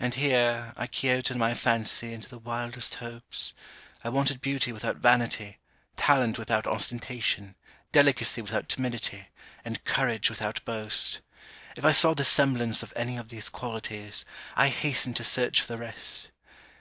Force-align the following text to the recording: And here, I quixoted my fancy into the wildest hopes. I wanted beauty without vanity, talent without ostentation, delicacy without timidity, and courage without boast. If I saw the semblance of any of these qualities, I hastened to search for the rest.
And 0.00 0.14
here, 0.14 0.72
I 0.76 0.88
quixoted 0.88 1.36
my 1.36 1.54
fancy 1.54 2.12
into 2.12 2.28
the 2.28 2.40
wildest 2.40 2.96
hopes. 2.96 3.54
I 4.02 4.08
wanted 4.08 4.40
beauty 4.40 4.72
without 4.72 4.96
vanity, 4.96 5.60
talent 5.96 6.38
without 6.40 6.66
ostentation, 6.66 7.54
delicacy 7.92 8.42
without 8.42 8.68
timidity, 8.68 9.28
and 9.64 9.84
courage 9.84 10.28
without 10.28 10.64
boast. 10.64 11.20
If 11.76 11.84
I 11.84 11.92
saw 11.92 12.14
the 12.14 12.24
semblance 12.24 12.82
of 12.82 12.92
any 12.96 13.16
of 13.16 13.28
these 13.28 13.48
qualities, 13.48 14.24
I 14.56 14.70
hastened 14.70 15.14
to 15.18 15.22
search 15.22 15.60
for 15.60 15.68
the 15.68 15.78
rest. 15.78 16.32